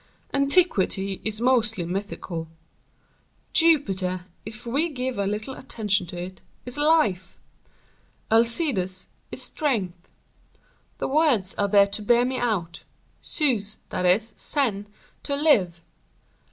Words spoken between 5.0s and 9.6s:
a little attention to it, is life. Alcides is